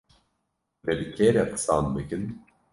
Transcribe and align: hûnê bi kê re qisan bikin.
hûnê 0.81 0.93
bi 0.99 1.05
kê 1.15 1.27
re 1.35 1.43
qisan 1.51 1.85
bikin. 1.93 2.23